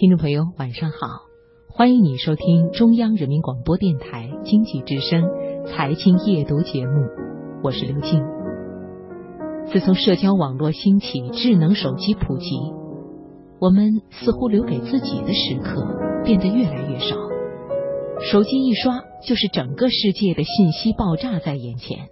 [0.00, 1.26] 听众朋友，晚上好！
[1.68, 5.22] 欢迎你收听中央人民广播电台经济之声
[5.66, 7.06] 财经夜读节目，
[7.62, 8.24] 我是刘静。
[9.70, 12.46] 自从社交网络兴起，智能手机普及，
[13.60, 15.86] 我们似乎留给自己的时刻
[16.24, 17.14] 变得越来越少。
[18.22, 22.08] 手机一刷，就是整个世界的信息爆炸在眼前，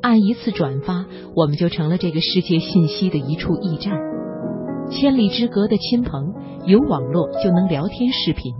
[0.00, 3.98] 按一次转发，我们就成了这个世界信息的一处驿站。
[4.90, 6.34] 千里之隔的亲朋，
[6.66, 8.52] 有网络就能聊天视频，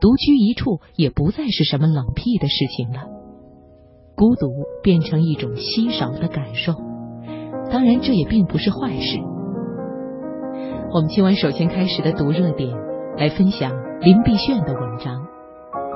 [0.00, 3.04] 独居一处也不再是什么冷僻的事情了。
[4.16, 4.48] 孤独
[4.82, 6.74] 变成一种稀少的感受，
[7.70, 9.18] 当然这也并不是坏事。
[10.92, 12.70] 我们今晚首先开始的读热点，
[13.16, 15.26] 来分享林碧炫的文章。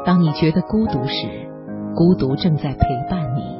[0.04, 1.26] 当你觉得孤独时，
[1.94, 3.55] 孤独正在陪伴你。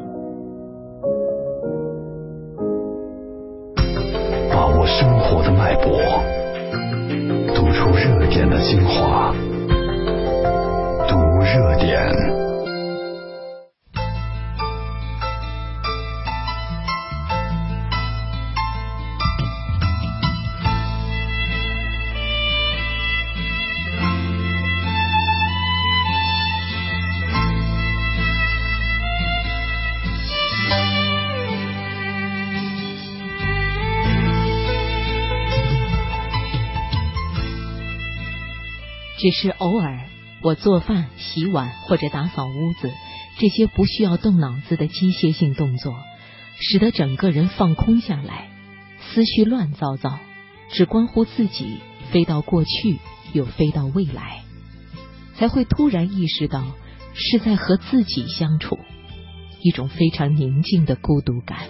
[4.98, 5.92] 生活的脉搏，
[7.54, 9.30] 读出热点的精华，
[11.06, 12.45] 读热点。
[39.26, 40.06] 只是偶尔，
[40.40, 42.92] 我做饭、洗碗或者打扫屋子，
[43.40, 45.96] 这些不需要动脑子的机械性动作，
[46.60, 48.48] 使得整个人放空下来，
[49.00, 50.20] 思绪乱糟糟，
[50.70, 51.78] 只关乎自己，
[52.12, 52.98] 飞到过去
[53.32, 54.44] 又飞到未来，
[55.34, 56.64] 才会突然意识到
[57.12, 58.78] 是在和自己相处，
[59.60, 61.66] 一种非常宁静的孤独感。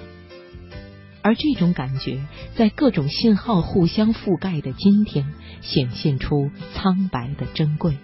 [1.26, 2.20] 而这种感觉，
[2.54, 5.26] 在各种信号互相覆盖的今天，
[5.60, 7.98] 显现出苍白的珍贵。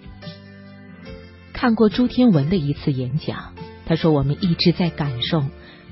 [1.53, 3.53] 看过朱天文的一次演讲，
[3.85, 5.45] 他说：“我们一直在感受，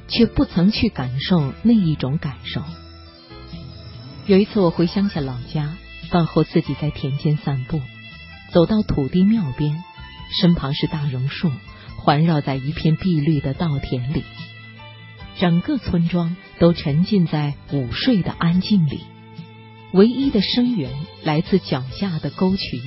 [0.10, 2.62] 却不曾去感受那一种感受。”
[4.28, 5.78] 有一次我回乡下老家，
[6.10, 7.80] 饭后自己在田间散步，
[8.52, 9.82] 走到土地庙边，
[10.42, 11.50] 身旁是大榕树，
[11.96, 14.22] 环绕在一片碧绿的稻田里。
[15.42, 19.00] 整个村庄都沉浸在午睡的安静里，
[19.92, 20.92] 唯一的声源
[21.24, 22.80] 来自脚下的沟渠，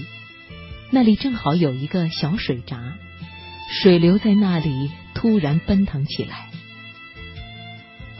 [0.93, 2.81] 那里正好有一个小水闸，
[3.73, 6.47] 水流在那里突然奔腾起来。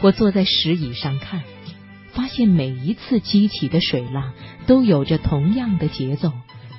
[0.01, 1.43] 我坐在石椅上看，
[2.11, 4.33] 发现每一次激起的水浪
[4.67, 6.33] 都有着同样的节奏，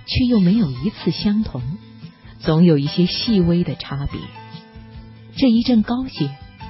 [0.05, 1.62] 却又没有一次相同，
[2.38, 4.21] 总有一些细微的差别。
[5.38, 6.28] 这一阵高些。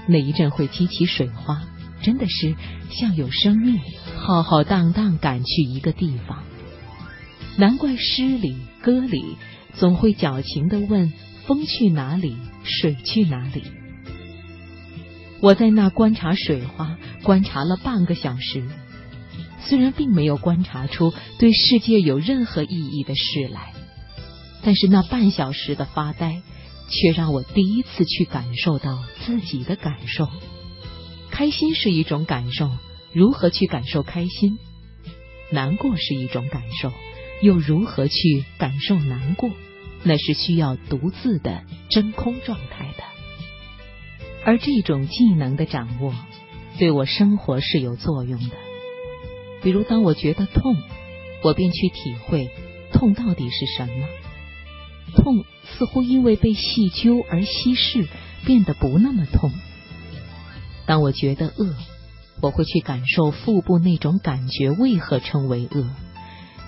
[0.08, 1.62] 那一阵会激起水花，
[2.00, 2.54] 真的是
[2.90, 3.80] 像有生命，
[4.16, 6.44] 浩浩荡荡赶去一个地方。
[7.56, 9.36] 难怪诗里歌里
[9.74, 11.12] 总会矫情的问：
[11.46, 13.64] 风去哪里，水去哪里？
[15.40, 18.68] 我在那观察水花，观察了半个小时，
[19.60, 23.72] 虽然并没有观察出对世界有任何意义的事来，
[24.62, 26.42] 但是那半小时的发呆。
[26.88, 30.28] 却让我第一次去感受到自己的感受。
[31.30, 32.70] 开心是一种感受，
[33.12, 34.58] 如何去感受开心？
[35.50, 36.92] 难过是一种感受，
[37.42, 39.50] 又如何去感受难过？
[40.04, 43.02] 那是需要独自的真空状态的。
[44.44, 46.14] 而这种技能的掌握，
[46.78, 48.54] 对我生活是有作用的。
[49.62, 50.76] 比如，当我觉得痛，
[51.42, 52.48] 我便去体会
[52.92, 54.06] 痛到底是什么。
[55.16, 58.06] 痛似乎因为被细揪而稀释，
[58.46, 59.52] 变得不那么痛。
[60.86, 61.74] 当我觉得饿，
[62.40, 65.84] 我会去感受腹部那种感觉为何称为饿，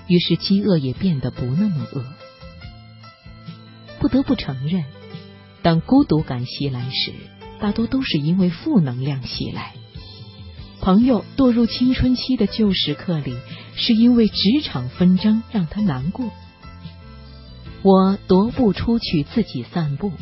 [0.09, 2.05] 于是饥饿也变得不那么饿。
[4.01, 4.85] 不得不承认，
[5.63, 7.13] 当孤独感袭来时，
[7.61, 9.73] 大多都是因为负能量袭来。
[10.81, 13.37] 朋友堕入青春期的旧时刻里，
[13.77, 16.31] 是因为职场纷争让他难过。
[17.83, 20.13] 我踱步出去自己散步，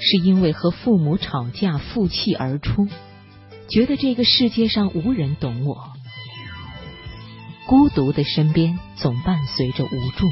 [0.00, 2.86] 是因为和父母吵架负气而出，
[3.68, 5.92] 觉得这个世界上无人懂我。
[7.66, 10.26] 孤独的身边总伴随着无助，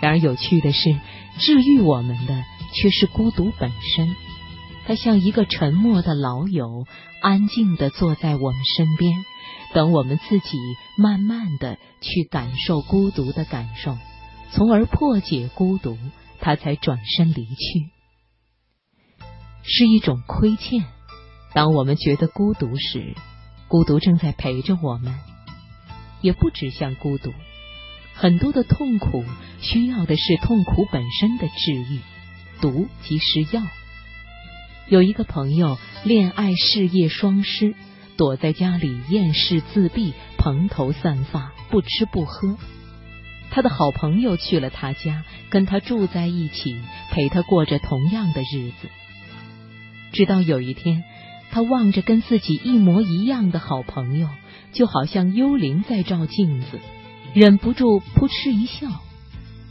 [0.00, 0.94] 然而有趣的是，
[1.38, 2.44] 治愈我们的
[2.74, 4.14] 却是孤独本身。
[4.86, 6.84] 它像一个沉默的老友，
[7.22, 9.24] 安静的坐在我们身边，
[9.72, 10.58] 等我们自己
[10.98, 13.96] 慢慢的去感受孤独的感受。
[14.50, 15.96] 从而破解孤独，
[16.40, 17.88] 他才转身离去，
[19.64, 20.84] 是一种亏欠。
[21.52, 23.14] 当我们觉得孤独时，
[23.68, 25.14] 孤独正在陪着我们。
[26.20, 27.34] 也不只像孤独，
[28.14, 29.26] 很多的痛苦
[29.60, 32.00] 需要的是痛苦本身的治愈，
[32.62, 33.62] 毒即是药。
[34.88, 37.74] 有一个朋友恋爱事业双失，
[38.16, 42.56] 躲在家里厌世自闭，蓬头散发，不吃不喝。
[43.50, 46.74] 他的好朋友去了他家，跟他住在一起，
[47.10, 48.88] 陪他过着同样的日子。
[50.14, 51.02] 直到有一天，
[51.50, 54.28] 他望着跟自己一模一样的好朋友，
[54.72, 56.78] 就好像幽灵在照镜子，
[57.34, 58.88] 忍不住扑哧一笑。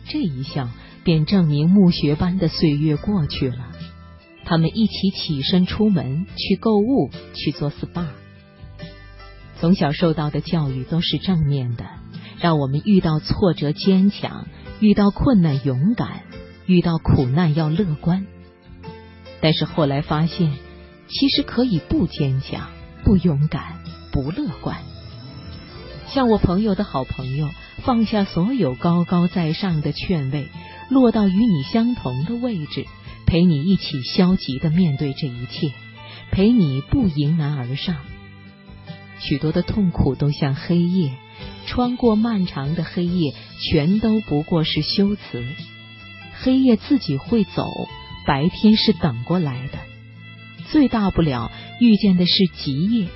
[0.05, 0.69] 这一笑，
[1.05, 3.69] 便证明墓穴般的岁月过去了。
[4.43, 8.07] 他们一起起身出门去购物，去做 SPA。
[9.61, 11.85] 从小受到的教育都是正面的。
[12.41, 14.47] 让我们遇到挫折坚强，
[14.81, 16.23] 遇到困难勇敢，
[16.65, 18.25] 遇到苦难要乐观。
[19.43, 20.53] 但是后来发现，
[21.09, 22.69] 其实可以不坚强、
[23.03, 24.77] 不勇敢、不乐观。
[26.07, 27.49] 像我朋友的好朋友，
[27.83, 30.47] 放下所有高高在上的劝慰，
[30.89, 32.85] 落到与你相同的位置，
[33.25, 35.73] 陪你一起消极的面对这一切，
[36.31, 37.97] 陪你不迎难而上。
[39.19, 41.11] 许多的痛苦都像黑夜。
[41.65, 45.43] 穿过漫长的黑夜，全都不过是修辞。
[46.41, 47.65] 黑夜自己会走，
[48.25, 49.79] 白天是等过来的。
[50.71, 53.07] 最大不了遇见的是极夜，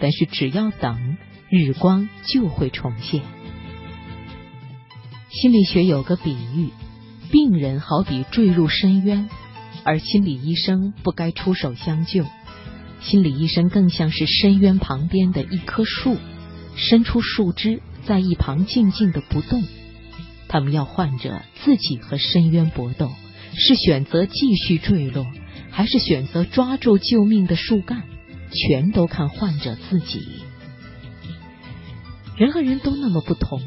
[0.00, 1.16] 但是只要等，
[1.48, 3.22] 日光就会重现。
[5.28, 6.70] 心理学有个比喻，
[7.30, 9.28] 病人好比坠入深渊，
[9.84, 12.24] 而心理医生不该出手相救。
[13.00, 16.16] 心理医生更像是深渊旁边的一棵树。
[16.76, 19.62] 伸出树枝，在一旁静静的不动。
[20.48, 23.10] 他们要患者自己和深渊搏斗，
[23.54, 25.26] 是选择继续坠落，
[25.70, 28.04] 还是选择抓住救命的树干？
[28.52, 30.20] 全都看患者自己。
[32.36, 33.60] 人和人都那么不同。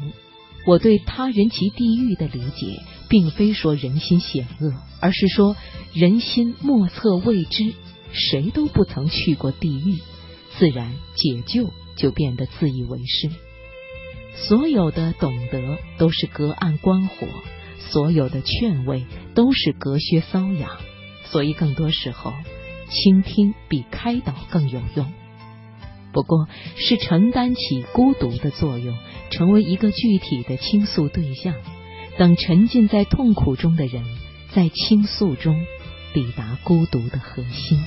[0.66, 5.56] 我对他人及地狱的理解，并非说人心险恶，而是说
[5.92, 7.74] 人心莫测未知。
[8.12, 9.98] 谁都不曾去过地狱，
[10.58, 11.70] 自然解救。
[11.96, 13.30] 就变得自以为是，
[14.48, 17.28] 所有的懂得都是隔岸观火，
[17.90, 19.04] 所有的劝慰
[19.34, 20.70] 都是隔靴搔痒，
[21.24, 22.32] 所以更多时候，
[22.90, 25.12] 倾听比开导更有用。
[26.12, 28.96] 不过是承担起孤独的作用，
[29.30, 31.54] 成为一个具体的倾诉对象，
[32.18, 34.04] 等沉浸在痛苦中的人，
[34.52, 35.64] 在倾诉中
[36.12, 37.80] 抵达孤独的核心。